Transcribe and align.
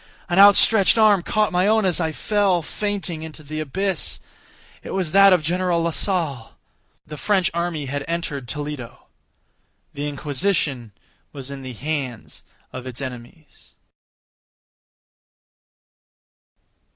An 0.29 0.39
outstretched 0.39 0.97
arm 0.97 1.21
caught 1.21 1.51
my 1.51 1.67
own 1.67 1.85
as 1.85 1.99
I 1.99 2.11
fell, 2.11 2.63
fainting, 2.63 3.21
into 3.21 3.43
the 3.43 3.59
abyss. 3.59 4.19
It 4.81 4.95
was 4.95 5.11
that 5.11 5.31
of 5.31 5.43
General 5.43 5.83
Lasalle. 5.83 6.57
The 7.05 7.17
French 7.17 7.51
army 7.53 7.85
had 7.85 8.03
entered 8.07 8.47
Toledo. 8.47 9.05
The 9.93 10.07
Inquisition 10.09 10.91
was 11.31 11.51
in 11.51 11.61
the 11.61 11.73
hands 11.73 12.41
of 12.73 12.87
its 12.87 12.99
enemies. 12.99 13.75